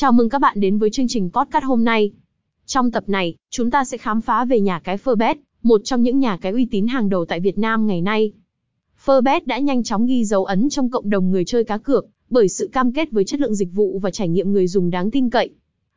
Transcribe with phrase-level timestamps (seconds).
[0.00, 2.10] Chào mừng các bạn đến với chương trình podcast hôm nay.
[2.66, 6.18] Trong tập này, chúng ta sẽ khám phá về nhà cái Forbet, một trong những
[6.18, 8.32] nhà cái uy tín hàng đầu tại Việt Nam ngày nay.
[9.04, 12.48] Forbet đã nhanh chóng ghi dấu ấn trong cộng đồng người chơi cá cược, bởi
[12.48, 15.30] sự cam kết với chất lượng dịch vụ và trải nghiệm người dùng đáng tin
[15.30, 15.50] cậy.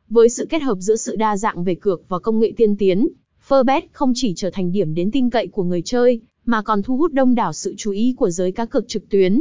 [0.08, 3.08] Với sự kết hợp giữa sự đa dạng về cược và công nghệ tiên tiến,
[3.48, 6.96] Forbet không chỉ trở thành điểm đến tin cậy của người chơi, mà còn thu
[6.96, 9.40] hút đông đảo sự chú ý của giới cá cược trực tuyến.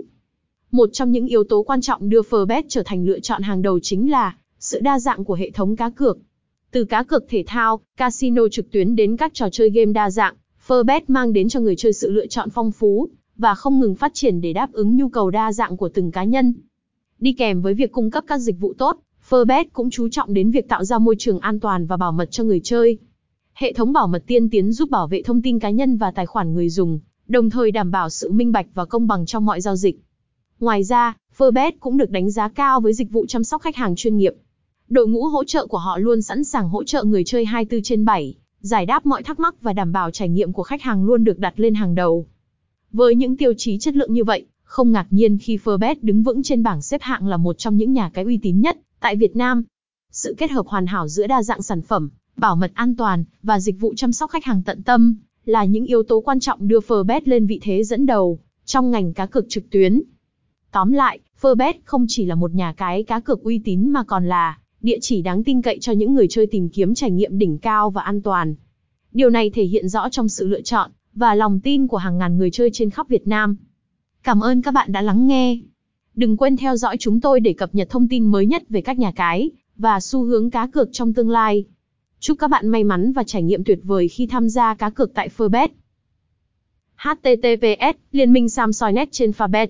[0.71, 3.80] Một trong những yếu tố quan trọng đưa Forbet trở thành lựa chọn hàng đầu
[3.80, 4.36] chính là
[4.66, 6.18] sự đa dạng của hệ thống cá cược.
[6.71, 10.36] Từ cá cược thể thao, casino trực tuyến đến các trò chơi game đa dạng,
[10.68, 14.14] Furbet mang đến cho người chơi sự lựa chọn phong phú và không ngừng phát
[14.14, 16.54] triển để đáp ứng nhu cầu đa dạng của từng cá nhân.
[17.19, 20.52] Đi kèm với việc cung cấp các dịch vụ tốt, Furbet cũng chú trọng đến
[20.52, 22.97] việc tạo ra môi trường an toàn và bảo mật cho người chơi.
[23.54, 26.25] Hệ thống bảo mật tiên tiến giúp bảo vệ thông tin cá nhân và tài
[26.25, 29.61] khoản người dùng, đồng thời đảm bảo sự minh bạch và công bằng trong mọi
[29.61, 30.00] giao dịch.
[30.60, 33.95] Ngoài ra, Furbet cũng được đánh giá cao với dịch vụ chăm sóc khách hàng
[33.95, 34.33] chuyên nghiệp.
[34.94, 38.06] Đội ngũ hỗ trợ của họ luôn sẵn sàng hỗ trợ người chơi 24 trên
[38.06, 41.23] 7, giải đáp mọi thắc mắc và đảm bảo trải nghiệm của khách hàng luôn
[41.23, 42.25] được đặt lên hàng đầu.
[42.91, 46.44] Với những tiêu chí chất lượng như vậy, không ngạc nhiên khi Forbes đứng vững
[46.44, 49.36] trên bảng xếp hạng là một trong những nhà cái uy tín nhất tại Việt
[49.36, 49.64] Nam.
[50.11, 53.59] Sự kết hợp hoàn hảo giữa đa dạng sản phẩm, bảo mật an toàn và
[53.59, 56.80] dịch vụ chăm sóc khách hàng tận tâm là những yếu tố quan trọng đưa
[56.80, 60.02] Forbes lên vị thế dẫn đầu trong ngành cá cược trực tuyến.
[60.71, 64.25] Tóm lại, Forbes không chỉ là một nhà cái cá cược uy tín mà còn
[64.25, 67.58] là địa chỉ đáng tin cậy cho những người chơi tìm kiếm trải nghiệm đỉnh
[67.58, 68.56] cao và an toàn.
[69.12, 72.38] Điều này thể hiện rõ trong sự lựa chọn và lòng tin của hàng ngàn
[72.38, 73.58] người chơi trên khắp Việt Nam.
[74.23, 75.58] Cảm ơn các bạn đã lắng nghe.
[76.16, 79.00] Đừng quên theo dõi chúng tôi để cập nhật thông tin mới nhất về các
[79.00, 81.66] nhà cái và xu hướng cá cược trong tương lai.
[82.20, 85.14] Chúc các bạn may mắn và trải nghiệm tuyệt vời khi tham gia cá cược
[85.14, 85.67] tại Forbet.
[86.95, 89.67] https liên minh samsoi net trên Fabet